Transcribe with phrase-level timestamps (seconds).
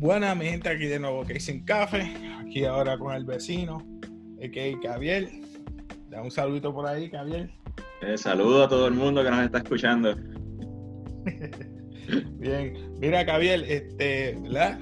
[0.00, 3.84] Buena, mi gente, aquí de nuevo que sin café, aquí ahora con el vecino,
[4.38, 5.28] que Gabriel.
[6.08, 7.50] Da un saludito por ahí, Gabriel.
[8.02, 10.14] Eh, saludo a todo el mundo que nos está escuchando.
[12.38, 14.78] Bien, mira, Gabriel, este, ¿verdad?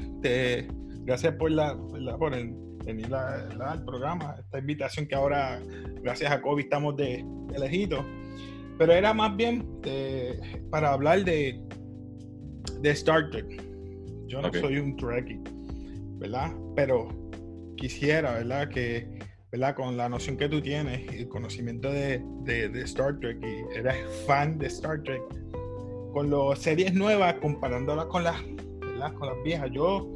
[1.07, 1.75] gracias por la,
[2.19, 2.33] por
[2.85, 5.63] venir al programa, esta invitación que ahora,
[6.03, 7.25] gracias a COVID, estamos de,
[7.55, 8.05] elegidos.
[8.77, 9.67] Pero era más bien
[10.71, 11.59] para hablar de,
[12.83, 13.66] de Star Trek
[14.27, 15.41] yo no soy un Trekkie,
[16.19, 16.53] ¿verdad?
[16.75, 17.09] Pero
[17.77, 18.69] quisiera, ¿verdad?
[18.69, 19.19] Que,
[19.53, 19.75] ¿verdad?
[19.75, 22.23] Con la noción que tú tienes y el conocimiento de,
[22.85, 25.23] Star Trek y eres fan de Star Trek,
[26.13, 28.43] con las series nuevas, comparándolas con las,
[28.81, 29.13] ¿verdad?
[29.15, 29.71] Con las viejas.
[29.73, 30.11] Yo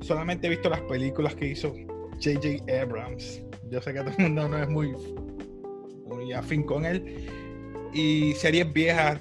[0.00, 1.74] solamente he visto las películas que hizo
[2.22, 2.80] J.J.
[2.80, 3.42] Abrams.
[3.70, 4.92] Yo sé que todo el mundo no es muy,
[6.06, 7.26] muy afín con él.
[7.92, 9.20] Y series viejas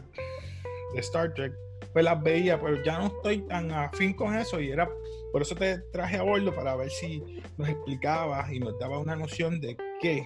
[0.93, 1.53] de Star Trek
[1.93, 4.89] pues las veía, pero ya no estoy tan afín con eso y era
[5.31, 7.21] por eso te traje a bordo para ver si
[7.57, 10.23] nos explicabas y nos daba una noción de qué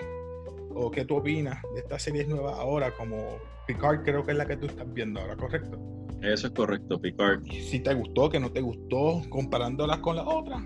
[0.73, 4.45] o qué tú opinas de estas series nuevas ahora, como Picard creo que es la
[4.45, 5.79] que tú estás viendo ahora, ¿correcto?
[6.21, 7.43] Eso es correcto, Picard.
[7.45, 10.63] Si te gustó, que no te gustó, comparándolas con la otra,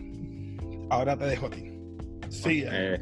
[0.89, 1.71] ahora te dejo a ti.
[2.29, 2.63] Sí.
[2.67, 2.99] Eh,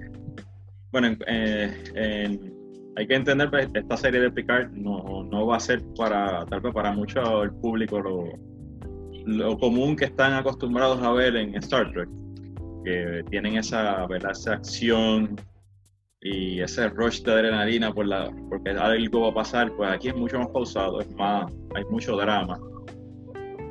[0.91, 2.52] bueno, eh, en
[2.95, 6.45] hay que entender que pues, esta serie de Picard no, no, va a ser para,
[6.45, 8.25] tal vez para mucho el público lo,
[9.25, 12.09] lo, común que están acostumbrados a ver en Star Trek,
[12.83, 14.31] que tienen esa, ¿verdad?
[14.31, 15.35] esa acción
[16.21, 20.15] y ese rush de adrenalina por la, porque algo va a pasar, pues aquí es
[20.15, 22.59] mucho más pausado, es más, hay mucho drama,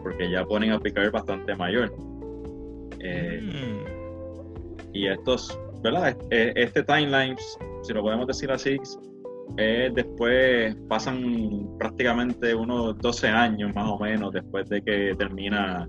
[0.02, 1.94] porque ya ponen a Picard bastante mayor.
[2.98, 4.94] Eh, mm.
[4.94, 6.16] Y estos, ¿verdad?
[6.30, 7.36] E, este timeline,
[7.82, 8.78] si lo podemos decir así,
[9.56, 15.86] eh, después pasan prácticamente unos 12 años más o menos después de que termina,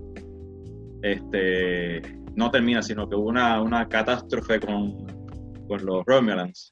[1.02, 2.02] este,
[2.36, 5.06] no termina, sino que hubo una, una catástrofe con,
[5.66, 6.68] con los Romulans.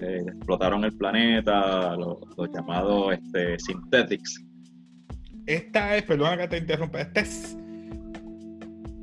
[0.00, 2.18] explotaron el planeta, los,
[2.54, 4.42] llamados este, Synthetics.
[5.46, 7.56] Esta es, perdona que te interrumpa, esta es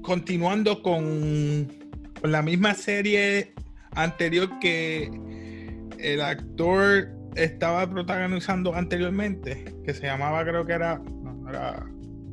[0.02, 1.68] continuando con,
[2.20, 3.54] con la misma serie
[3.92, 5.12] anterior que
[6.00, 11.02] el actor estaba protagonizando anteriormente, que se llamaba, creo que era.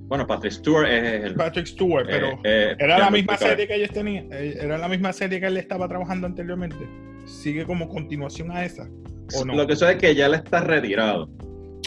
[0.09, 1.35] bueno, Patrick Stewart es el.
[1.35, 4.29] Patrick Stewart, pero eh, eh, era la misma serie que ellos tenían.
[4.33, 6.89] Eh, era la misma serie que él estaba trabajando anteriormente.
[7.27, 8.89] Sigue como continuación a esa.
[9.35, 9.55] ¿o no?
[9.55, 11.29] Lo que sé es que ya él está retirado.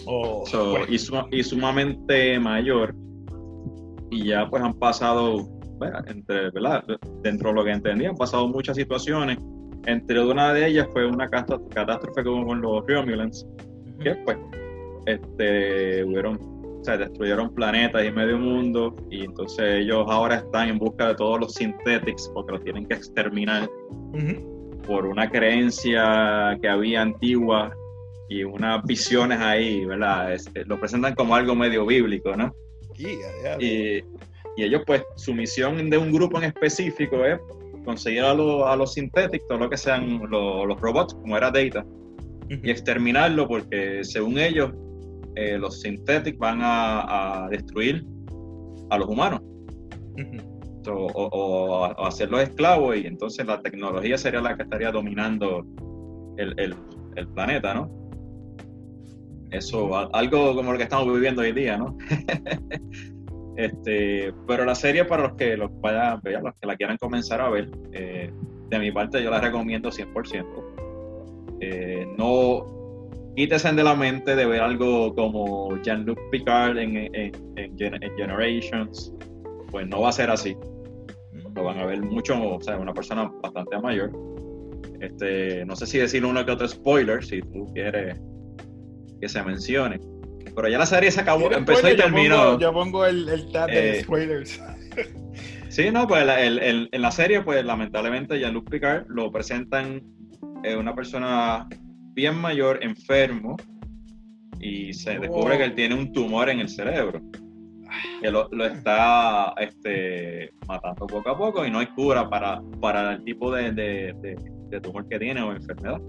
[0.05, 0.89] Oh, pues.
[1.31, 2.95] y, sumamente mayor.
[4.11, 5.47] Y ya pues han pasado,
[5.77, 6.83] bueno, entre, ¿verdad?
[7.21, 9.37] Dentro de lo que entendía, han pasado muchas situaciones
[9.85, 13.45] entre una de ellas fue una catástrofe como con los Romulans,
[14.01, 14.37] que pues
[15.05, 16.37] este, hubieron,
[16.81, 21.15] o sea, destruyeron planetas y medio mundo, y entonces ellos ahora están en busca de
[21.15, 23.69] todos los synthetics porque los tienen que exterminar
[24.85, 27.73] por una creencia que había antigua
[28.29, 30.33] y unas visiones ahí, ¿verdad?
[30.33, 32.53] Este, lo presentan como algo medio bíblico, ¿no?
[32.97, 34.03] Y,
[34.57, 37.39] y ellos, pues, su misión de un grupo en específico es
[37.89, 41.83] conseguir a, a los sintéticos, todo lo que sean los robots, como era Data,
[42.49, 44.71] y exterminarlo porque según ellos,
[45.35, 48.05] eh, los sintéticos van a, destruir
[48.91, 49.41] a los humanos.
[50.87, 55.65] o, hacerlos esclavos y entonces la tecnología sería la que estaría dominando
[56.37, 56.75] el,
[57.15, 57.99] el planeta, ¿no?
[59.51, 61.97] Eso, algo como lo que estamos viviendo hoy día, ¿no?
[63.59, 67.49] Este, pero la serie para los que los vayan, los que la quieran comenzar a
[67.49, 68.31] ver, eh,
[68.69, 71.57] de mi parte yo la recomiendo 100%.
[71.59, 77.11] Eh, no quítese de la mente de ver algo como Jean-Luc Picard en,
[78.15, 79.13] Generations,
[79.69, 80.55] pues no va a ser así.
[81.53, 84.09] Lo van a ver mucho, o sea, una persona bastante mayor.
[85.01, 88.17] Este, no sé si decir uno que otro spoiler, si tú quieres
[89.19, 89.99] que se mencione
[90.55, 92.59] pero ya la serie se acabó, empezó y terminó.
[92.59, 94.61] yo pongo el, el tab de eh, spoilers.
[95.69, 100.03] sí, no, pues en la serie, pues lamentablemente Jean-Luc Picard lo presentan
[100.63, 101.67] eh, una persona
[102.13, 103.55] bien mayor, enfermo,
[104.59, 107.21] y se descubre que él tiene un tumor en el cerebro.
[108.21, 113.23] Que lo, está este, matando poco a poco y no hay cura para, para el
[113.23, 115.99] tipo de, de tumor que tiene o enfermedad.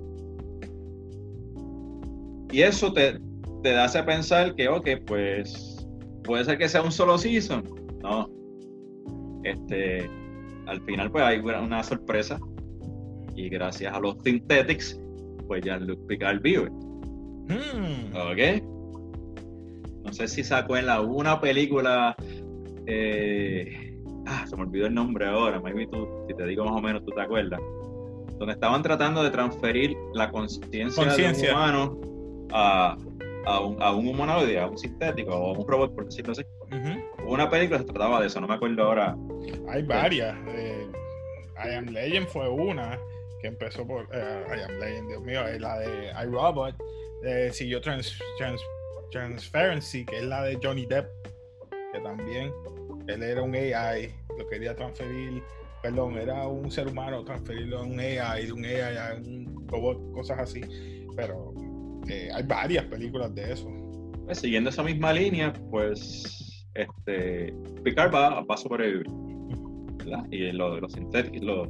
[2.53, 3.19] Y eso te,
[3.63, 5.87] te hace pensar que, ok, pues
[6.25, 7.65] puede ser que sea un solo season.
[8.03, 8.29] No.
[9.45, 10.09] Este,
[10.67, 12.39] al final, pues hay una sorpresa.
[13.35, 15.01] Y gracias a los Synthetics,
[15.47, 16.71] pues ya Luke Picard vive.
[17.49, 18.15] Hmm.
[18.15, 18.63] Ok.
[20.05, 22.17] No sé si sacó en la una película
[22.87, 23.91] eh,
[24.27, 27.05] ah, se me olvidó el nombre ahora, maybe tú, si te digo más o menos,
[27.05, 27.61] tú te acuerdas,
[28.39, 32.01] donde estaban tratando de transferir la conciencia de un humano
[32.53, 32.97] a,
[33.47, 36.43] a, un, a un humanoide, a un sintético, o a un robot, por decirlo así.
[37.27, 39.17] Una película se trataba de eso, no me acuerdo ahora.
[39.69, 40.37] Hay varias.
[40.49, 40.87] Eh,
[41.65, 42.99] I Am Legend fue una
[43.41, 46.75] que empezó por eh, I Am Legend, Dios mío, es la de iRobot.
[47.25, 48.19] Eh, siguió Trans,
[49.11, 51.07] Transparency, que es la de Johnny Depp,
[51.93, 52.53] que también
[53.09, 55.43] él era un AI, lo quería transferir,
[55.83, 60.13] perdón, era un ser humano, transferirlo a un AI, de un AI a un robot,
[60.13, 60.61] cosas así.
[61.17, 61.53] Pero
[62.09, 63.69] eh, hay varias películas de eso.
[64.25, 67.53] Pues, siguiendo esa misma línea, pues este
[67.83, 69.07] Picard va, va a sobrevivir.
[69.99, 70.25] ¿verdad?
[70.31, 71.69] Y los lo sintéticos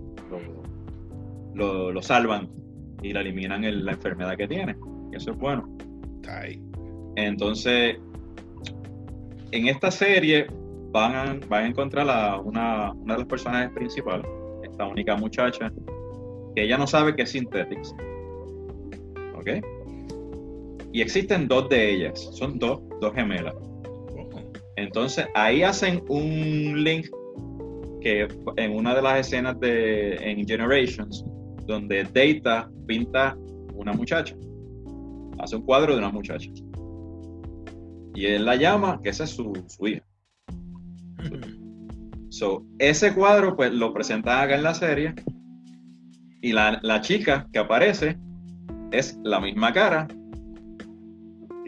[1.54, 2.50] lo, lo, salvan
[3.02, 4.76] y le eliminan la enfermedad que tiene.
[5.10, 5.68] Y eso es bueno.
[7.16, 7.96] Entonces,
[9.52, 10.46] en esta serie
[10.92, 14.26] van a, van a encontrar a una, una de las personajes principales,
[14.62, 15.72] esta única muchacha,
[16.54, 17.94] que ella no sabe que es Synthetics.
[19.34, 19.79] ¿Ok?
[20.92, 23.54] Y existen dos de ellas, son dos, dos gemelas.
[24.76, 27.06] Entonces ahí hacen un link
[28.00, 28.26] que
[28.56, 31.24] en una de las escenas de en Generations,
[31.66, 33.36] donde Data pinta
[33.74, 34.34] una muchacha,
[35.38, 36.50] hace un cuadro de una muchacha.
[38.14, 40.02] Y él la llama, que esa es su, su hija.
[42.30, 45.14] So, ese cuadro pues lo presentan acá en la serie
[46.40, 48.18] y la, la chica que aparece
[48.92, 50.08] es la misma cara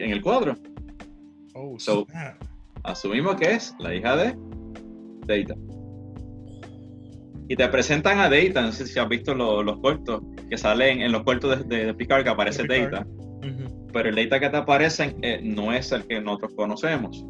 [0.03, 0.55] en el cuadro.
[1.53, 2.05] Oh, so,
[2.83, 4.35] asumimos que es la hija de
[5.25, 5.55] Data.
[7.47, 11.11] Y te presentan a Data, no sé si has visto los cortos que salen en
[11.11, 13.05] los cortos de, de, Picard que aparece Data.
[13.91, 17.23] Pero el Data que te aparece eh, no es el que nosotros conocemos.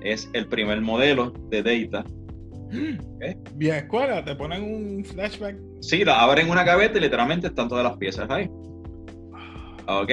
[0.00, 2.04] Es el primer modelo de Data.
[3.16, 3.36] ¿Okay?
[3.54, 5.56] Bien, escuela, te ponen un flashback.
[5.80, 8.48] Sí, la abren una gaveta y literalmente están todas las piezas ahí.
[9.86, 10.10] ¿Ok?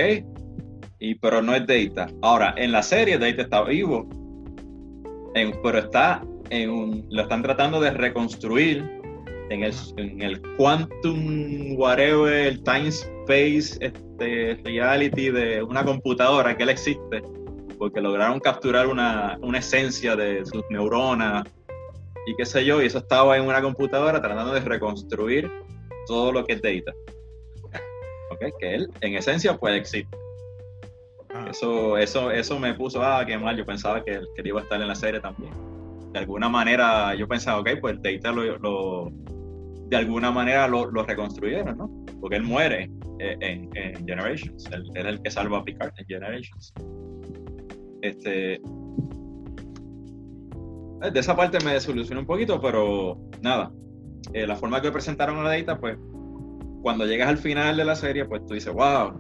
[1.04, 2.08] Y, pero no es Data.
[2.22, 4.08] Ahora, en la serie Data está vivo,
[5.62, 9.02] pero está en un, lo están tratando de reconstruir
[9.50, 16.64] en el, en el quantum whatever, el time space este, reality de una computadora que
[16.64, 17.22] él existe,
[17.78, 21.44] porque lograron capturar una, una esencia de sus neuronas
[22.26, 25.52] y qué sé yo, y eso estaba en una computadora tratando de reconstruir
[26.08, 26.94] todo lo que es Data.
[28.32, 30.23] Okay, que él en esencia puede existir.
[31.34, 31.48] Ah.
[31.50, 34.82] Eso, eso, eso me puso, ah, qué mal, yo pensaba que, que iba a estar
[34.82, 35.52] en la serie también.
[36.12, 39.12] De alguna manera, yo pensaba, ok, pues Data lo,
[39.88, 41.90] de alguna manera lo, lo, reconstruyeron, ¿no?
[42.22, 46.06] Porque él muere eh, en, en Generations, él, es el que salva a Picard en
[46.06, 46.74] Generations.
[48.04, 48.62] Este,
[51.12, 53.72] de esa parte me desilusionó un poquito, pero nada.
[54.34, 55.98] Eh, la forma que presentaron a la Data, pues,
[56.82, 59.14] cuando llegas al final de la serie, pues tú dices, wow,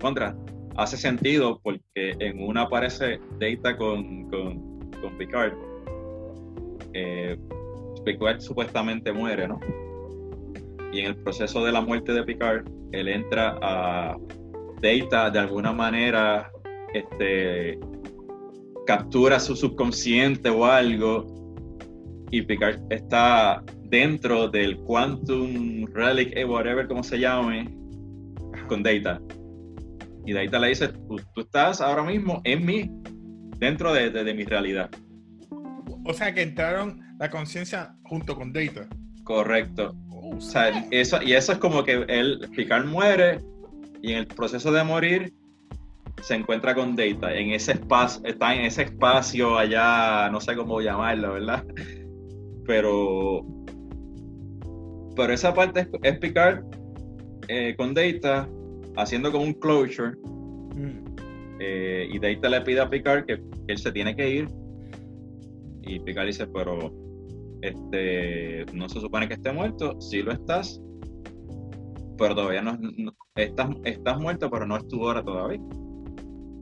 [0.00, 0.36] contra,
[0.78, 5.52] hace sentido porque en una aparece Data con, con, con Picard.
[6.94, 7.36] Eh,
[8.04, 9.58] Picard supuestamente muere, ¿no?
[10.92, 14.16] Y en el proceso de la muerte de Picard, él entra a
[14.80, 16.50] Data de alguna manera,
[16.94, 17.78] este,
[18.86, 21.26] captura su subconsciente o algo,
[22.30, 27.68] y Picard está dentro del Quantum Relic, eh, whatever como se llame,
[28.68, 29.20] con Data.
[30.28, 32.90] Y de ahí te le dice, tú, estás ahora mismo en mí,
[33.56, 34.90] dentro de, mi realidad.
[36.04, 38.86] O sea que entraron la conciencia junto con Data.
[39.24, 39.96] Correcto.
[40.10, 43.38] Oh, o sea, eso, y eso es como que el Picard muere
[44.02, 45.32] y en el proceso de morir
[46.20, 50.82] se encuentra con Data en ese espacio, está en ese espacio allá, no sé cómo
[50.82, 51.64] llamarlo, ¿verdad?
[52.66, 53.46] Pero,
[55.16, 56.64] pero esa parte es, Picard
[57.48, 58.46] eh, con Data
[58.98, 60.16] haciendo como un closure.
[60.74, 61.04] Mm.
[61.60, 64.48] Eh, y Data le pide a Picard que, él se tiene que ir.
[65.82, 66.92] Y Picard dice, pero
[67.62, 70.80] este no se supone que esté muerto, sí lo estás,
[72.16, 72.78] pero todavía no,
[73.36, 75.60] estás, estás muerto, pero no es tu hora todavía.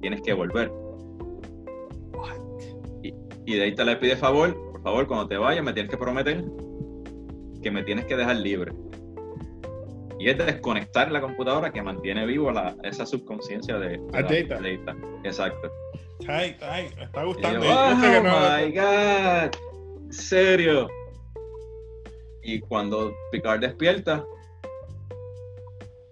[0.00, 0.70] Tienes que volver.
[3.02, 3.12] Y,
[3.46, 6.44] y Data le pide favor, por favor, cuando te vayas me tienes que prometer
[7.62, 8.72] que me tienes que dejar libre
[10.18, 14.96] y es desconectar la computadora que mantiene vivo la, esa subconsciencia de, data.
[15.24, 15.70] Exacto.
[16.26, 17.60] Ay, ay, me está gustando.
[17.60, 19.50] oh my god,
[20.10, 20.88] serio.
[22.42, 24.24] Y cuando Picard despierta,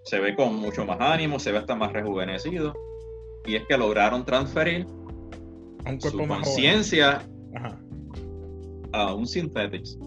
[0.03, 2.73] se ve con mucho más ánimo, se ve hasta más rejuvenecido.
[3.45, 4.85] Y es que lograron transferir
[5.85, 7.21] un su conciencia
[8.91, 9.97] a un Synthetics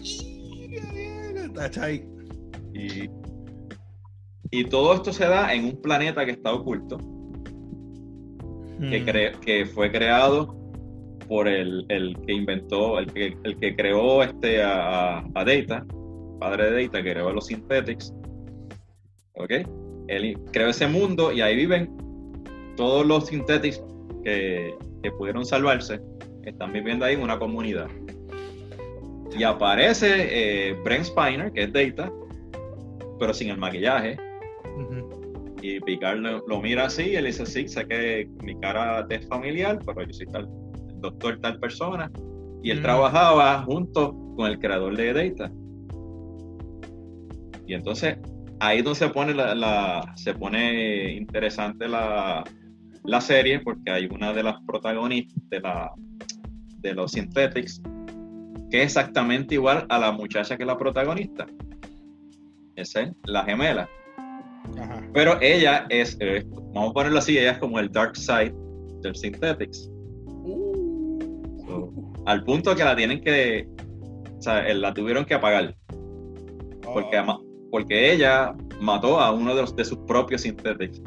[0.00, 2.15] Y, y
[4.70, 6.98] todo esto se da en un planeta que está oculto,
[8.80, 9.40] que, hmm.
[9.40, 10.56] que fue creado
[11.28, 11.86] por el,
[12.26, 15.84] que inventó, el que, el que creó este a, a, Data,
[16.38, 18.14] padre de Data, que creó los Synthetics.
[19.34, 19.52] ¿Ok?
[20.08, 21.90] Él creó ese mundo y ahí viven
[22.76, 23.82] todos los Synthetics
[24.24, 26.00] que, que pudieron salvarse,
[26.44, 27.88] están viviendo ahí en una comunidad.
[29.36, 32.10] Y aparece eh, Brent Spiner, que es Data,
[33.18, 34.16] pero sin el maquillaje.
[35.62, 39.78] Y Picard lo, mira así y él dice, sí, sé que mi cara es familiar,
[39.84, 40.48] pero yo soy tal
[41.00, 42.10] doctor tal persona.
[42.62, 45.50] Y él trabajaba junto con el creador de Data.
[47.66, 48.18] Y entonces
[48.60, 52.44] ahí es donde se pone, la, se pone interesante la,
[53.04, 55.90] la, serie porque hay una de las protagonistas de, la,
[56.78, 57.82] de los Synthetics
[58.70, 61.46] que es exactamente igual a la muchacha que la protagonista.
[62.76, 63.88] Esa es la gemela.
[65.12, 68.54] Pero ella es, eh, vamos a ponerlo así, ella es como el dark side
[69.02, 69.90] del Synthetics.
[71.68, 72.22] Uh.
[72.26, 73.68] al punto que la tienen que,
[74.38, 75.74] o sea, la tuvieron que apagar.
[76.82, 77.44] Porque, oh.
[77.70, 81.02] porque ella mató a uno de, los, de sus propios Synthetics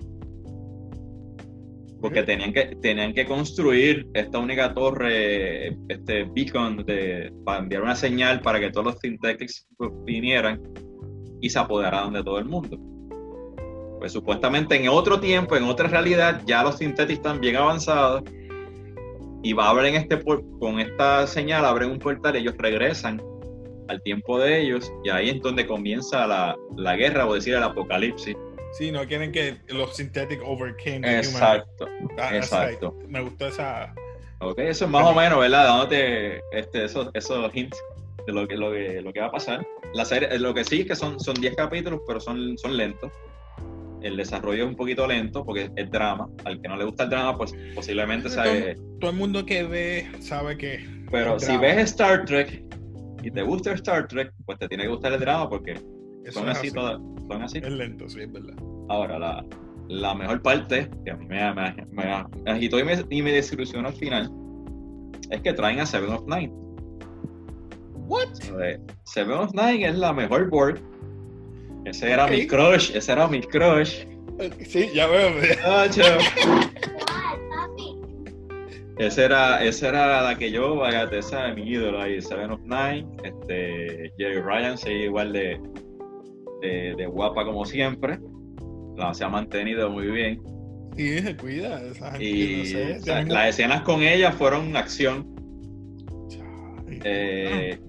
[2.01, 7.95] porque tenían que, tenían que construir esta única torre, este beacon, de, para enviar una
[7.95, 9.67] señal para que todos los synthetics
[10.05, 10.61] vinieran
[11.41, 12.77] y se apoderaran de todo el mundo.
[13.99, 18.23] Pues supuestamente en otro tiempo, en otra realidad, ya los synthetics están bien avanzados
[19.43, 20.21] y va a abrir este
[20.59, 23.21] con esta señal, abren un portal, ellos regresan
[23.87, 27.63] al tiempo de ellos y ahí es donde comienza la, la guerra o decir el
[27.63, 28.35] apocalipsis
[28.71, 31.87] Sí, no quieren que los synthetic overcame Exacto.
[32.17, 32.95] Ah, exacto.
[33.07, 33.93] Me gustó esa.
[34.39, 35.65] Ok, eso es más o menos, ¿verdad?
[35.65, 37.77] Dándote este, esos, esos hints
[38.25, 39.65] de lo que, lo, que, lo que va a pasar.
[39.93, 43.11] La serie, lo que sí es que son, son 10 capítulos, pero son, son lentos.
[44.01, 46.29] El desarrollo es un poquito lento porque es drama.
[46.45, 48.75] Al que no le gusta el drama, pues posiblemente sabe.
[48.99, 50.85] Todo, el mundo que ve sabe que.
[51.11, 52.63] Pero si ves Star Trek
[53.23, 55.75] y te gusta Star Trek, pues te tiene que gustar el drama porque
[56.29, 56.99] son así, todas.
[57.27, 57.57] Son así.
[57.57, 58.55] Es lento, sí, es verdad.
[58.87, 59.45] Ahora, la,
[59.89, 63.89] la mejor parte, que a mí me, me, me, agitó y me, y me desilusionó
[63.89, 64.31] al final,
[65.29, 66.53] es que traen a Seven of Nine.
[68.09, 68.29] What?
[69.03, 70.79] Seven of Nine es la mejor board.
[71.85, 74.03] Ese era mi crush, ese era mi crush.
[74.65, 75.29] Sí, ya veo.
[78.99, 83.07] Ese era, esa era la que yo, esa de mi ídolo ahí, Seven of Nine.
[83.23, 85.57] Este, Jerry Ryan, sí, igual de,
[86.61, 88.19] de, guapa como siempre.
[88.97, 90.41] La, se ha mantenido muy bien.
[90.97, 91.81] Sí, se cuida.
[92.19, 92.73] y
[93.05, 95.33] las escenas con ella fueron acción.
[97.05, 97.79] Eh,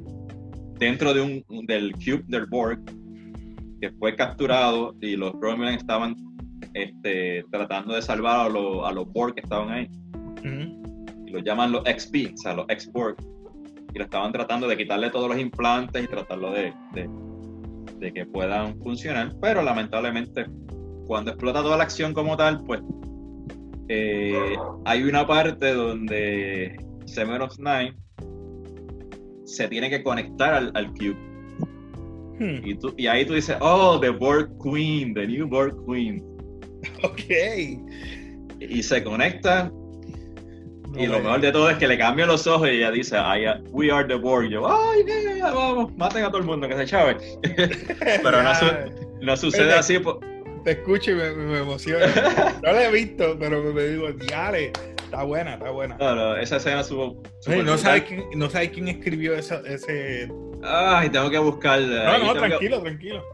[0.80, 2.80] dentro de un, del cube del Borg,
[3.80, 6.16] que fue capturado y los Romulan estaban
[6.74, 9.88] este, tratando de salvar a, los, a los Borg que estaban ahí.
[11.26, 13.16] Y los llaman los XP, o sea, los ex-Borg.
[13.94, 16.72] Y lo estaban tratando de quitarle todos los implantes y tratarlo de
[18.00, 20.46] de que puedan funcionar, pero lamentablemente
[21.06, 22.80] cuando explota toda la acción como tal, pues
[23.88, 27.94] eh, hay una parte donde Seven of Nine
[29.56, 31.16] se tiene que conectar al, al cube.
[32.38, 32.64] Hmm.
[32.64, 36.24] Y, tú, y ahí tú dices, oh, the Borg Queen, the new Borg Queen.
[37.02, 37.20] Ok.
[38.58, 39.70] Y se conecta
[40.96, 43.16] y lo mejor de todo es que le cambian los ojos y ella dice,
[43.70, 44.48] we are the Borg.
[44.48, 45.04] yo, ay,
[45.40, 47.16] vamos, maten a todo el mundo, que se chave.
[48.22, 48.52] pero no,
[49.22, 50.00] no sucede así.
[50.64, 52.06] Te escucho y me, emociona.
[52.62, 54.72] no la he visto, pero me, digo, diale,
[55.10, 55.96] está buena, está buena.
[55.98, 57.22] No, no, esa escena subo.
[57.64, 60.28] no, sabes quién, no quién escribió ese.
[60.62, 62.18] Ay, tengo que buscarla.
[62.18, 63.24] No, no, tranquilo, tranquilo.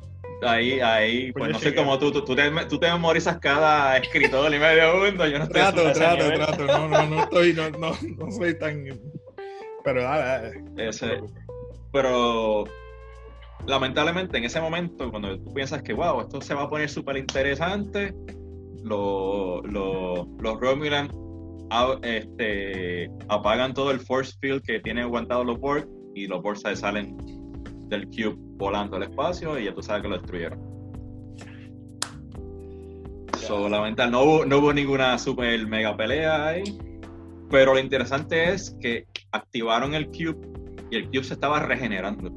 [0.42, 3.96] Ahí, ahí, pues, pues no sé cómo tú, tú, tú, te, tú te memorizas cada
[3.96, 7.70] escritor y medio mundo, yo no estoy Trato, trato, trato, no, no, no estoy, no,
[7.70, 8.84] no, no soy tan...
[9.82, 11.20] Pero dale, Ese,
[11.90, 12.64] pero
[13.66, 17.16] lamentablemente en ese momento, cuando tú piensas que, wow, esto se va a poner súper
[17.16, 18.14] interesante,
[18.82, 19.62] los
[20.60, 21.25] Romulan
[22.02, 27.16] este, apagan todo el force field que tienen aguantado los Borg y los Borg salen
[27.88, 30.58] del cube volando al espacio y ya tú sabes que lo destruyeron.
[33.38, 36.78] Solamente no hubo, no hubo ninguna super mega pelea ahí.
[37.48, 40.36] Pero lo interesante es que activaron el cube
[40.90, 42.30] y el cube se estaba regenerando.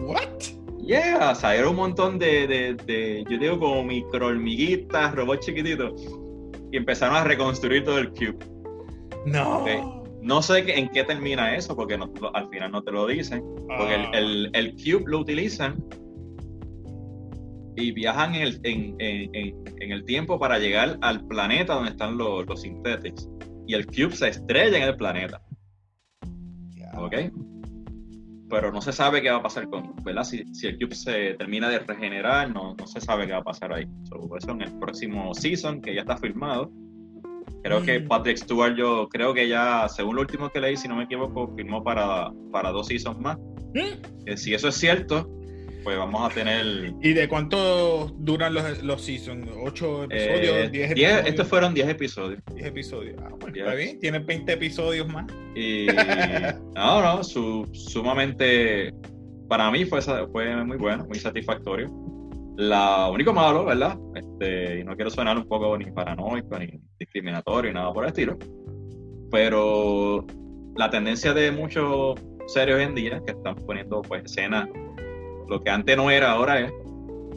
[0.00, 0.64] ¿What?
[0.82, 5.94] Yeah, salieron un montón de, de, yo digo como micro hormiguitas, robots chiquititos,
[6.74, 8.36] y empezaron a reconstruir todo el cube.
[9.26, 9.64] No.
[10.22, 13.44] No sé en qué termina eso, porque al final no te lo dicen.
[13.78, 14.58] Porque el, ah.
[14.58, 15.84] el, Cube lo utilizan
[17.76, 22.44] y viajan en el, en, en, el, tiempo para llegar al planeta donde están los,
[22.44, 23.28] los Synthetics.
[23.68, 25.40] Y el Cube se estrella en el planeta.
[26.96, 27.14] ¿Ok?
[28.54, 30.22] Pero no se sabe qué va a pasar con, ¿verdad?
[30.22, 33.42] Si, si el Cube se termina de regenerar, no, no se sabe qué va a
[33.42, 33.84] pasar ahí.
[34.08, 36.70] por eso en el próximo season, que ya está firmado,
[37.64, 38.06] creo que mm.
[38.06, 41.52] Patrick Stewart, yo creo que ya, según lo último que leí, si no me equivoco,
[41.56, 43.36] firmó para, para dos seasons más.
[43.74, 44.36] ¿Mm?
[44.36, 45.28] si eso es cierto,
[45.84, 46.94] pues vamos a tener.
[47.02, 49.46] ¿Y de cuánto duran los, los seasons?
[49.48, 50.70] ¿8 episodios?
[50.70, 51.26] ¿10 eh, episodios?
[51.26, 52.40] estos fueron 10 episodios.
[52.54, 53.16] 10 episodios.
[53.22, 54.00] Ah, bueno, está bien.
[54.00, 55.26] Tienen 20 episodios más.
[55.54, 55.86] Y.
[56.74, 58.92] no, no, su, sumamente.
[59.48, 61.88] Para mí fue, fue muy bueno, muy satisfactorio.
[62.56, 63.98] La único malo, ¿verdad?
[64.14, 68.08] Este, y no quiero sonar un poco ni paranoico ni discriminatorio ni nada por el
[68.08, 68.38] estilo.
[69.30, 70.24] Pero
[70.76, 74.68] la tendencia de muchos series hoy en día que están poniendo pues escenas
[75.48, 76.72] lo que antes no era, ahora es.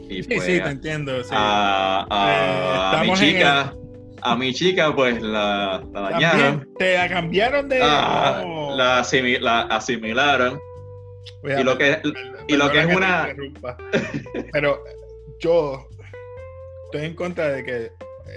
[0.08, 1.12] Y sí, pues, sí, te entiendo.
[1.30, 3.74] A, eh, mi chica,
[4.22, 6.68] a mi chica, pues la, dañaron.
[6.78, 7.80] te la cambiaron de.
[7.82, 8.42] Ah,
[8.74, 10.58] la, asimilaron.
[11.44, 12.00] y lo que,
[12.48, 13.28] y lo que es una.
[14.52, 14.82] Pero
[15.40, 15.88] yo
[16.86, 17.92] estoy en contra de que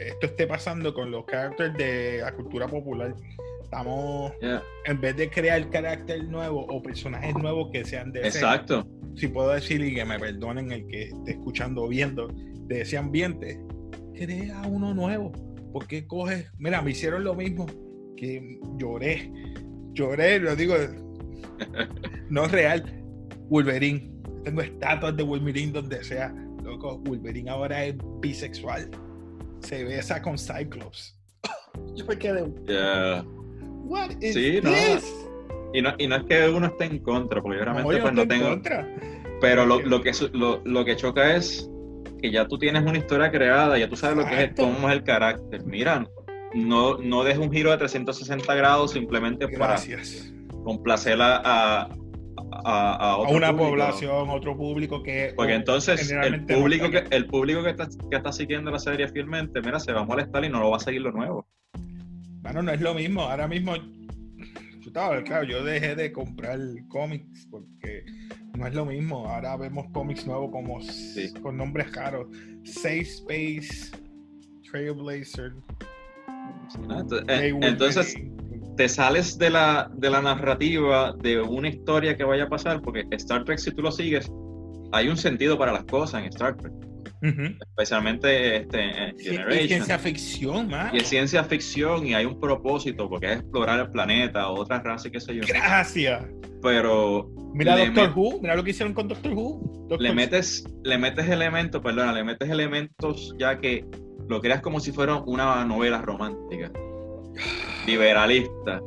[0.08, 3.14] esto esté pasando con los caracteres de la cultura popular.
[3.64, 4.34] Estamos,
[4.84, 9.50] en vez de crear carácter nuevo o personajes nuevos que sean de Exacto si puedo
[9.50, 12.28] decir y que me perdonen el que esté escuchando o viendo
[12.68, 13.60] de ese ambiente,
[14.16, 15.32] crea uno nuevo.
[15.72, 16.52] porque coges?
[16.58, 17.66] Mira, me hicieron lo mismo
[18.18, 19.32] que lloré.
[19.94, 20.76] Lloré, lo digo,
[22.30, 23.04] no es real.
[23.50, 24.12] Wolverine.
[24.44, 26.34] Tengo estatuas de Wolverine donde sea.
[26.64, 28.90] Loco, Wolverine ahora es bisexual.
[29.60, 31.18] Se besa con Cyclops.
[31.96, 32.52] Yo me quedé.
[32.68, 33.24] Yeah.
[33.84, 35.21] What is sí, this?
[35.74, 38.14] Y no, y no es que uno esté en contra, porque yo realmente no, pues
[38.14, 38.50] no tengo.
[38.50, 38.88] Contra.
[39.40, 41.70] Pero lo, lo que, lo, lo, que choca es
[42.22, 44.96] que ya tú tienes una historia creada, ya tú sabes lo que es, cómo es
[44.96, 45.66] el carácter.
[45.66, 46.06] Mira,
[46.54, 49.78] no, no des un giro de 360 grados simplemente para
[50.64, 51.90] complacer a, a,
[52.64, 55.34] a, a una población, otro público que.
[55.36, 59.62] Porque entonces el público, que, el público que está, que está siguiendo la serie fielmente,
[59.62, 61.48] mira, se va a molestar y no lo va a seguir lo nuevo.
[62.42, 63.22] Bueno, no es lo mismo.
[63.22, 63.74] Ahora mismo
[64.90, 68.06] claro, yo dejé de comprar cómics porque
[68.58, 69.28] no es lo mismo.
[69.28, 70.80] Ahora vemos cómics nuevos como
[71.42, 72.28] con nombres caros.
[72.64, 73.92] Safe Space,
[74.70, 75.54] Trailblazer.
[77.28, 78.16] Eh, entonces,
[78.78, 83.06] te sales de la, de la narrativa de una historia que vaya a pasar, porque
[83.12, 84.32] Star Trek, si tú lo sigues,
[84.92, 86.74] hay un sentido para las cosas en Star Trek.
[87.22, 89.64] Especialmente este, en Generation.
[89.64, 93.92] Y ciencia ficción, Y es ciencia ficción y hay un propósito porque es explorar el
[93.92, 95.42] planeta, otras razas, qué sé yo.
[95.48, 96.26] Gracias.
[96.62, 97.30] Pero.
[97.54, 99.88] Mira Doctor Who, mira lo que hicieron con Doctor Who.
[100.00, 103.86] Le metes, le metes elementos, perdona, le metes elementos ya que
[104.30, 106.72] lo creas como si fuera una novela romántica,
[107.86, 108.80] liberalista.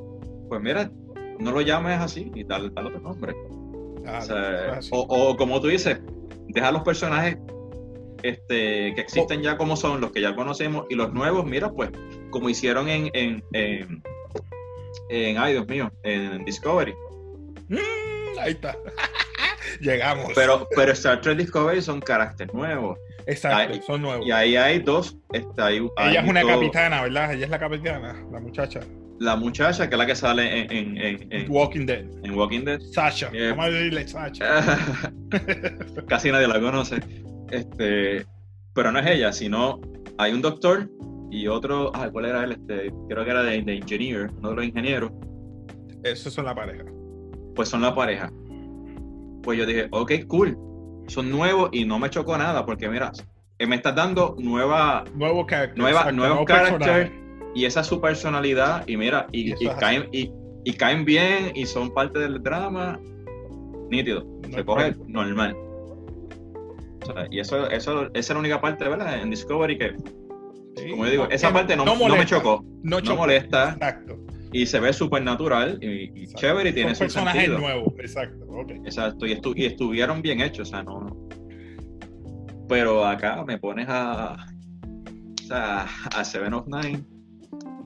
[0.49, 0.91] Pues mira,
[1.39, 3.35] no lo llames así y tal, tal otro nombre.
[4.91, 6.01] o, o, como tú dices,
[6.49, 7.37] deja a los personajes
[8.25, 11.91] este, que existen ya como son, los que ya conocemos, y los nuevos, mira, pues,
[12.31, 13.45] como hicieron en, en,
[15.11, 16.95] en, ay Dios mío, en Discovery.
[17.69, 18.77] Mm, ahí está.
[19.81, 20.33] Llegamos.
[20.35, 22.99] Pero, pero Star Trek Discovery son caracteres nuevos.
[23.27, 24.27] Exacto, son nuevos.
[24.27, 25.17] Y ahí hay dos.
[25.33, 27.35] Está, Ella es una capitana, ¿verdad?
[27.35, 28.81] Ella es la capitana, la muchacha.
[29.21, 32.05] La muchacha, que es la que sale en, en, en, Walking Dead.
[32.23, 32.81] En Walking Dead.
[32.81, 33.31] Sasha.
[33.51, 34.79] Vamos a decirle Sasha.
[36.09, 37.01] Casi nadie la conoce.
[37.55, 38.27] Este,
[38.75, 39.81] pero no es ella, sino
[40.19, 40.91] hay un doctor
[41.31, 42.53] y otro, ah, ¿cuál era él?
[42.53, 45.13] Este, creo que era de, de engineer, uno de los ingenieros.
[46.03, 46.85] Esos son la pareja.
[47.55, 48.33] Pues son la pareja.
[49.45, 50.59] Pues yo dije, ok, cool.
[51.07, 53.13] Son nuevos y no me chocó nada porque mira,
[53.59, 57.13] eh, me estás dando nueva, nuevo carácter, nueva, nuevos carácter
[57.55, 61.95] y esa es su personalidad y mira, y, y, caen, y, caen bien y son
[61.95, 62.99] parte del drama.
[63.91, 65.55] Nítido, se coge normal
[67.31, 69.21] y eso, eso, esa es la única parte, ¿verdad?
[69.21, 69.95] En Discovery que,
[70.91, 72.65] como yo digo, esa parte no, me chocó.
[72.83, 73.73] No, molesta.
[73.73, 74.19] Exacto.
[74.53, 77.59] Y se ve súper natural y, chévere y tiene su sentido.
[77.59, 78.47] nuevo, exacto.
[78.85, 79.33] Exacto, y,
[79.65, 81.29] estuvieron bien hechos, o sea, no.
[82.69, 84.37] Pero acá me pones a.
[85.43, 85.87] O sea,
[86.17, 87.05] a Seven of Nine.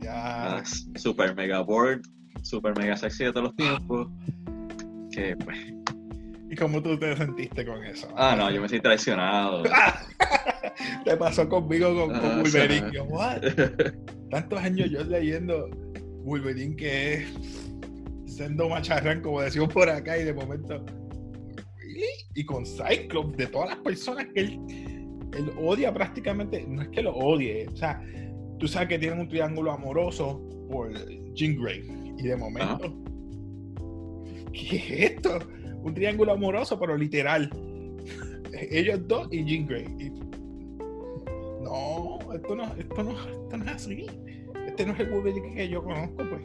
[0.01, 0.63] Ya.
[0.95, 2.03] super mega board,
[2.43, 4.09] super mega sexy de todos los tiempos.
[5.11, 5.59] Que pues
[6.51, 8.09] ¿Y cómo tú te sentiste con eso?
[8.17, 9.63] Ah, no, yo me sentí traicionado.
[11.05, 12.91] te pasó conmigo con, con ah, Wolverine.
[14.31, 15.69] Tantos años yo leyendo
[16.25, 17.29] Wolverine que es
[18.27, 20.85] sendo macharrán, como decimos por acá, y de momento.
[22.35, 24.61] Y con Cyclops, de todas las personas que él,
[25.37, 28.01] él odia prácticamente, no es que lo odie, o sea,
[28.59, 30.93] tú sabes que tienen un triángulo amoroso por
[31.35, 31.85] Jean Grey,
[32.17, 32.95] y de momento.
[34.53, 35.41] ¿Qué es esto?
[35.83, 37.51] Un triángulo amoroso, pero literal.
[38.71, 39.85] Ellos dos y Jean Grey.
[41.63, 44.07] no, esto no, esto no, esto no es así.
[44.67, 46.43] Este no es el Wolverine que yo conozco, pues.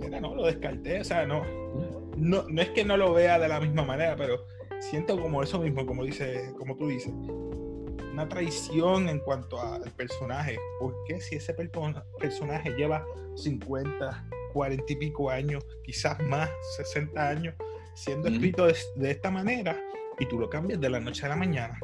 [0.00, 1.00] Mira, no, lo descarté.
[1.00, 1.42] O sea, no,
[2.16, 4.46] no, no es que no lo vea de la misma manera, pero
[4.80, 7.12] siento como eso mismo, como dice, como tú dices.
[8.12, 10.56] Una traición en cuanto al personaje.
[10.78, 13.04] porque si ese personaje lleva
[13.34, 17.54] 50, 40 y pico años, quizás más, 60 años,
[17.94, 19.80] siendo escrito de, esta manera
[20.18, 21.78] y tú lo cambias de la noche a la mañana.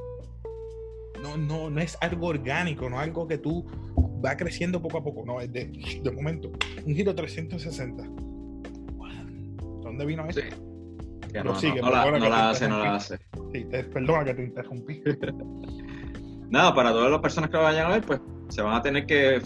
[1.22, 3.66] No, no, no es algo orgánico, no es algo que tú
[4.24, 5.66] va creciendo poco a poco, no, es de,
[6.02, 6.50] de momento,
[6.84, 8.04] un giro 360.
[9.82, 10.40] ¿Dónde vino eso?
[11.34, 13.18] no, no, sigue, no, la, no la hace, no la hace.
[13.52, 15.02] Sí, perdona que te interrumpí.
[16.50, 19.06] Nada, para todas las personas que lo vayan a ver, pues se van a tener
[19.06, 19.40] que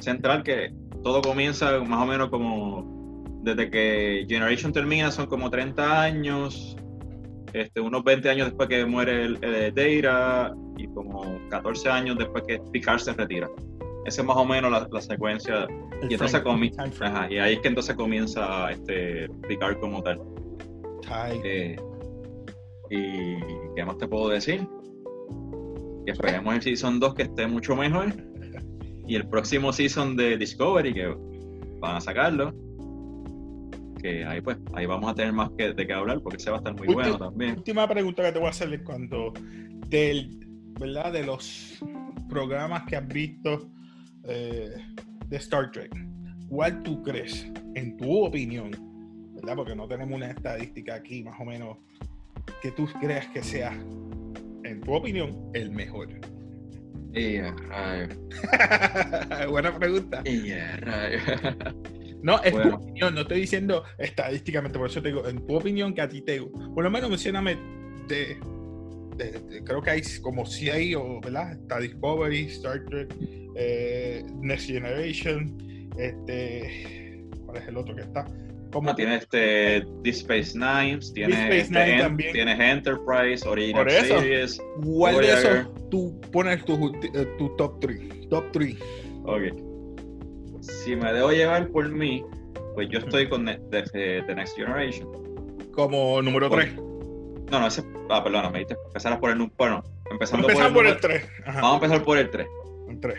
[0.00, 2.97] centrar que todo comienza más o menos como
[3.42, 6.76] desde que Generation termina son como 30 años,
[7.52, 12.60] este, unos 20 años después que muere el, Deira y como 14 años después que
[12.72, 13.48] Picard se retira.
[14.04, 15.66] Esa es más o menos la, secuencia.
[16.08, 16.42] y, entonces
[17.30, 20.20] y ahí es que entonces comienza este, Picard como tal.
[21.44, 21.76] Eh,
[22.90, 23.36] y
[23.74, 24.66] qué más te puedo decir?
[26.04, 28.12] Que esperemos el Season 2 que esté mucho mejor.
[29.06, 31.16] Y el próximo Season de Discovery que
[31.80, 32.52] van a sacarlo
[33.98, 36.56] que ahí pues ahí vamos a tener más que, de qué hablar porque se va
[36.56, 37.56] a estar muy bueno también.
[37.56, 39.32] Última pregunta que te voy a hacer es cuando
[39.88, 40.46] del,
[40.78, 41.12] ¿verdad?
[41.12, 41.78] de los
[42.28, 43.70] programas que has visto
[44.24, 44.74] eh,
[45.26, 45.94] de Star Trek,
[46.48, 48.70] ¿cuál tú crees, en tu opinión,
[49.34, 49.56] ¿verdad?
[49.56, 51.76] porque no tenemos una estadística aquí más o menos,
[52.62, 53.72] que tú creas que sea,
[54.64, 56.08] en tu opinión, el mejor?
[59.48, 60.22] Buena pregunta.
[62.22, 65.94] No, es tu opinión, no estoy diciendo estadísticamente, por eso te digo, en tu opinión
[65.94, 67.56] que a ti te por lo menos mencioname
[68.08, 68.38] de,
[69.64, 71.52] creo que hay como hay o, ¿verdad?
[71.52, 73.14] Está Discovery, Star Trek,
[73.56, 75.56] eh, Next Generation,
[75.96, 78.24] este, ¿cuál es el otro que está?
[78.72, 84.60] Como tiene este Deep Space Nine, tiene, este tiene Enterprise, Original Series.
[84.84, 86.92] ¿Cuál de esos tú pones tu,
[87.38, 88.28] tu top 3?
[88.28, 88.76] Top 3.
[89.24, 89.67] Ok
[90.68, 92.24] si me debo llevar por mí,
[92.74, 95.08] pues yo estoy con The, Next Generation.
[95.72, 96.74] Como número 3.
[97.50, 97.82] No, no, ese.
[98.10, 98.76] Ah, perdón, me diste.
[98.86, 99.50] Empezar por el.
[99.56, 101.28] Bueno, empezando por el, 3.
[101.46, 102.46] Vamos a empezar por el 3.
[102.88, 103.18] El 3.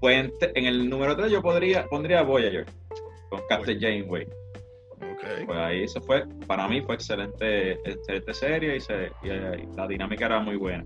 [0.00, 2.66] Pues en, el número 3 yo podría, pondría Voyager
[3.28, 4.26] con Captain Janeway.
[4.96, 5.46] Okay.
[5.46, 10.26] Pues ahí eso fue, para mí fue excelente, excelente serie y, se, y, la dinámica
[10.26, 10.84] era muy buena.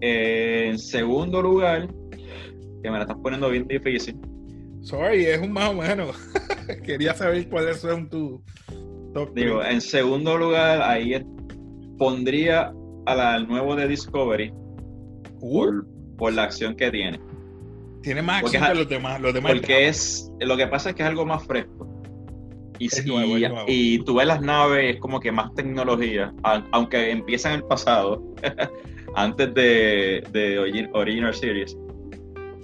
[0.00, 1.88] en segundo lugar,
[2.82, 4.18] que me la estás poniendo bien difícil,
[4.82, 6.16] Sorry, es un más o menos.
[6.84, 8.40] Quería saber cuáles son tus
[9.12, 11.22] top Digo, en segundo lugar, ahí
[11.98, 12.72] pondría
[13.06, 14.52] al nuevo de Discovery
[15.40, 15.82] uh.
[16.16, 17.20] por, la acción que tiene.
[18.02, 19.20] Tiene más acción que los demás.
[19.20, 21.86] Los demás porque es, lo que pasa es que es algo más fresco.
[22.78, 22.88] Y,
[23.66, 26.32] y tú ves las naves como que más tecnología,
[26.72, 28.24] aunque empiezan en el pasado,
[29.16, 31.76] antes de, de Original Series.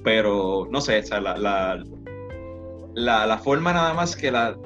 [0.02, 1.84] Pero no sé, o la, la,
[2.96, 4.56] la forma nada más que la,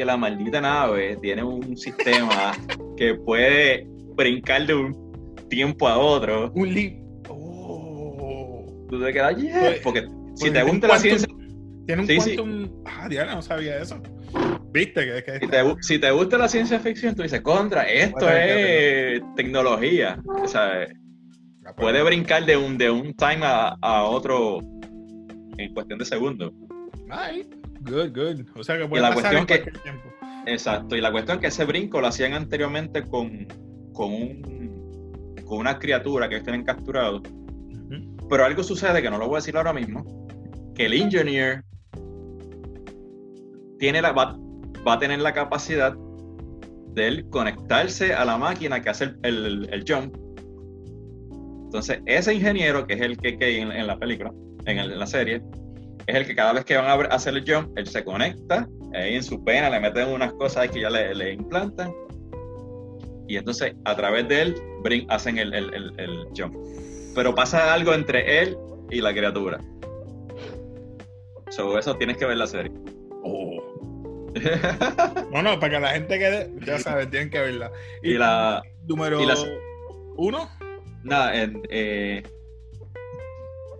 [0.00, 2.52] que la maldita nave tiene un sistema
[2.96, 6.50] que puede brincar de un tiempo a otro.
[6.54, 6.94] Un leap.
[7.28, 8.64] Oh.
[8.88, 10.00] Tú te quedas, pues, porque
[10.34, 11.28] si pues te gusta la ciencia.
[11.86, 12.82] Tiene un quantum.
[12.86, 14.00] Ah, Diana, no sabía eso.
[14.72, 18.26] Viste que, que si, te, si, te, gusta la ciencia ficción, tú dices, contra, esto
[18.30, 20.18] es tecnología.
[20.42, 20.86] O sea,
[21.76, 24.60] puede brincar de un, de un time a, a otro
[25.58, 26.52] en cuestión de segundos.
[27.80, 28.46] Good, good.
[28.56, 30.12] O sea que puede la pasar en que, tiempo.
[30.46, 33.46] Exacto, y la cuestión es que ese brinco lo hacían anteriormente con,
[33.92, 37.22] con, un, con una criatura que estén capturado.
[38.28, 40.04] Pero algo sucede que no lo voy a decir ahora mismo,
[40.74, 41.64] que el engineer
[43.78, 44.38] tiene la, va,
[44.86, 45.94] a tener la capacidad
[46.94, 50.14] de él conectarse a la máquina que hace el, el, jump.
[51.64, 54.32] Entonces, ese ingeniero, que es el que, que en, en la película,
[54.66, 55.42] en, en la serie,
[56.10, 59.14] es el que cada vez que van a hacer el jump, él se conecta, ahí
[59.14, 61.94] en su pena le meten unas cosas que ya le, implantan,
[63.28, 66.56] y entonces a través de él hacen el, el, jump.
[67.14, 68.56] Pero pasa algo entre él
[68.90, 69.60] y la criatura.
[71.50, 72.72] Sobre eso tienes que ver la serie.
[73.22, 73.62] Oh.
[75.32, 77.70] no, no, para que la gente quede, ya sabes, tienen que verla.
[78.02, 78.62] Y, la.
[78.86, 79.20] Número
[80.16, 80.48] uno.
[81.04, 82.22] Nada, en, eh,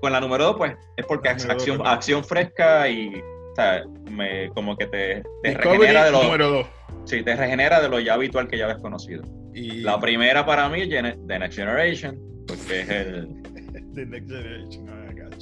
[0.01, 3.23] con la número dos, pues, es porque es acción, acción fresca y.
[3.53, 6.67] O sea, me, como que te, te regenera de lo.
[7.05, 9.23] Sí, te regenera de lo ya habitual que ya habías conocido.
[9.53, 9.81] Y...
[9.81, 13.29] La primera para mí es The Next Generation, porque es el.
[13.95, 15.35] The Next Generation, I got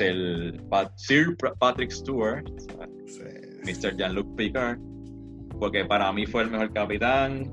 [0.00, 0.60] El
[0.96, 2.44] Sir Patrick Stewart,
[3.64, 3.96] Mr.
[3.96, 4.78] Jean-Luc Picard,
[5.58, 7.52] porque para mí fue el mejor capitán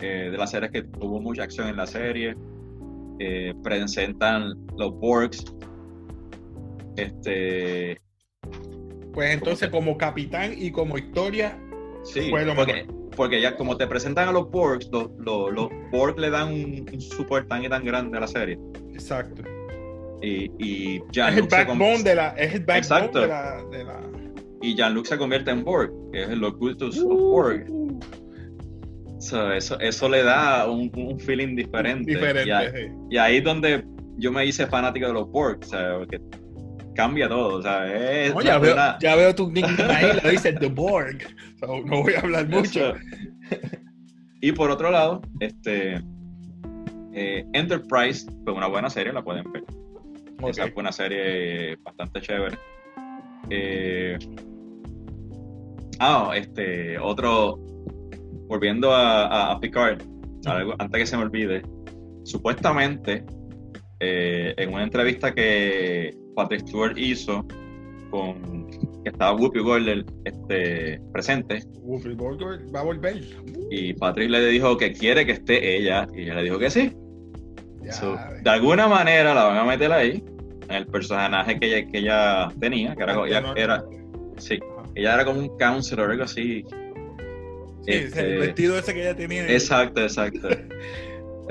[0.00, 2.34] eh, de las series que tuvo mucha acción en la serie.
[3.22, 5.44] Eh, presentan los Borgs.
[6.96, 7.98] Este.
[9.12, 11.58] Pues entonces, como capitán y como historia,
[12.02, 16.48] sí, porque, porque, ya como te presentan a los Borgs, los, los, Borg le dan
[16.48, 18.58] un, un support tan y tan grande a la serie.
[18.94, 19.42] Exacto.
[20.22, 22.28] Y, y es el backbone de la.
[22.30, 23.20] Es el backbone
[23.70, 24.02] de la,
[24.62, 27.66] Y Jean-Luc se convierte en Borg, que es el Occultus of Borg.
[29.20, 32.10] Eso, eso le da un, un feeling diferente.
[32.10, 33.84] diferente y, ahí, es donde
[34.16, 35.60] yo me hice fanático de los Borg,
[35.98, 36.20] porque
[36.94, 37.58] cambia todo.
[37.58, 41.18] O sea, es ya, veo, ya, veo, tu nickname ahí, lo dice The Borg.
[41.60, 42.94] no voy a hablar mucho.
[44.40, 46.00] Y por otro lado, este
[47.12, 49.64] eh, Enterprise fue una buena serie, la pueden ver.
[50.48, 52.56] Esa fue una serie bastante chévere.
[53.50, 54.18] Eh,
[55.98, 57.58] ah, este, otro,
[58.50, 60.02] volviendo a, Picard,
[60.78, 61.62] antes que se me olvide,
[62.24, 63.24] supuestamente
[64.00, 67.46] eh, en una entrevista que Patrick Stewart hizo
[68.10, 68.68] con
[69.02, 71.62] que estaba Whoopi Goldberg este, presente.
[71.80, 73.24] Whoopi Goldberg va a volver.
[73.70, 76.92] Y Patrick le dijo que quiere que esté ella y ella le dijo que sí
[78.42, 80.22] de alguna manera la van a meter ahí,
[80.68, 83.84] en el personaje que ella, que ella tenía, que era, ella, era,
[84.36, 84.58] sí,
[84.94, 86.64] ella era como un counselor, algo así.
[87.90, 89.50] El este, vestido ese que ella tenía.
[89.50, 90.48] Exacto, exacto.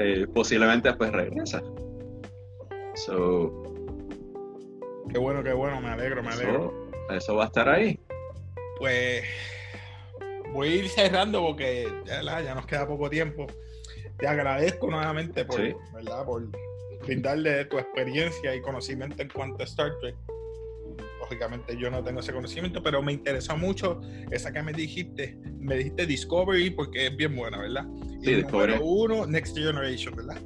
[0.01, 1.61] Eh, posiblemente después regresa.
[5.11, 6.89] qué bueno, qué bueno, me alegro, me alegro.
[7.09, 7.99] eso va a estar ahí.
[8.77, 9.23] Pues
[10.53, 13.45] voy a ir cerrando porque ya, ya nos queda poco tiempo
[14.19, 15.61] te agradezco nuevamente por,
[15.93, 16.25] ¿verdad?
[16.25, 16.47] por
[17.05, 20.15] brindarle tu experiencia y conocimiento en cuanto a Star Trek.
[21.29, 25.37] Lógicamente yo no tengo ese conocimiento, pero me interesó mucho esa que me dijiste.
[25.59, 27.85] Me dijiste Discovery porque es bien buena, ¿verdad?
[28.23, 28.79] Sí, Discovery.
[28.81, 30.41] uno, Next Generation, ¿verdad?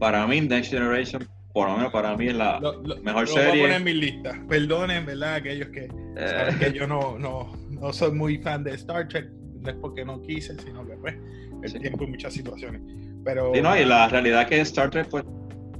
[0.00, 2.60] Para mí, Next Generation, por lo menos para mí, es la
[3.04, 3.44] mejor serie.
[3.44, 4.44] Lo voy a poner en mi lista.
[4.48, 5.34] Perdonen, ¿verdad?
[5.34, 9.30] Aquellos que saben que yo no, no, no soy muy fan de Star Trek.
[9.60, 11.14] No es porque no quise, sino que pues
[11.62, 12.82] el tiempo y muchas situaciones.
[13.24, 15.24] Pero, y la realidad que Star Trek pues,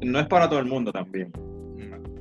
[0.02, 1.32] no es para todo el mundo también.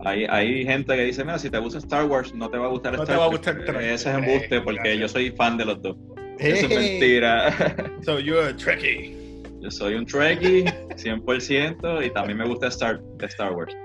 [0.05, 2.69] Hay, hay gente que dice, mira, si te gusta Star Wars, no te va a
[2.69, 3.81] gustar no Star te va a gustar Trek.
[3.81, 5.97] Ese es embuste porque yo soy fan de los dos.
[6.37, 7.51] Eso es mentira.
[8.03, 9.15] So you're a Trekkie.
[9.61, 13.75] Yo soy un Trekkie 100% y también me gusta Star, Star Wars.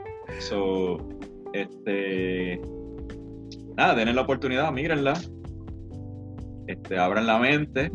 [0.40, 0.98] So,
[1.54, 2.60] este...
[3.78, 5.14] Nada, denle la oportunidad, mírenla.
[6.66, 7.90] Este, abran la mente.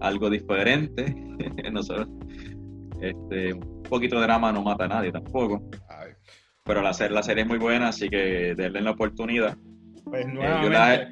[0.00, 1.12] Algo diferente.
[1.72, 2.06] Nosotros
[3.00, 5.60] este, un poquito de drama no mata a nadie tampoco.
[6.68, 9.56] Pero la, la serie es muy buena, así que denle la oportunidad.
[10.04, 11.08] Pues eh,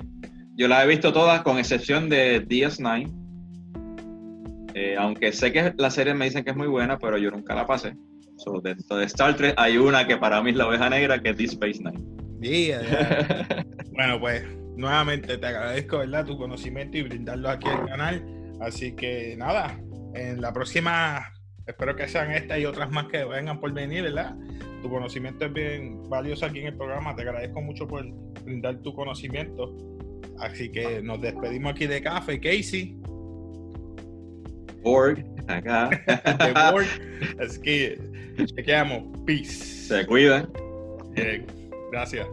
[0.57, 3.11] yo, la he, he, visto todas, con excepción de DS9.
[4.75, 7.55] Eh, aunque sé que la serie me dicen que es muy buena, pero yo nunca
[7.55, 7.95] la pasé.
[8.63, 11.37] dentro de Star Trek hay una que para mí es la oveja negra, que es
[11.39, 12.05] Deep Space Nine.
[13.93, 14.45] bueno, pues
[14.77, 16.27] nuevamente te agradezco ¿verdad?
[16.27, 18.23] tu conocimiento y brindarlo aquí al canal.
[18.61, 19.81] Así que nada,
[20.15, 21.33] en la próxima
[21.67, 24.35] espero que sean estas y otras más que vengan por venir, ¿verdad?
[24.87, 27.17] Tu conocimiento es bien valioso aquí en el programa.
[27.17, 28.07] Te agradezco mucho por
[28.45, 29.75] brindar tu conocimiento.
[30.39, 32.97] Así que nos despedimos aquí de Café, Casey.
[34.83, 35.91] Borg, acá.
[35.91, 36.87] de Borg.
[37.41, 37.99] Así que
[38.55, 39.03] chequeamos.
[39.27, 39.51] Peace.
[39.89, 40.49] Se cuidan.
[41.17, 41.45] Bien.
[41.91, 42.29] Gracias.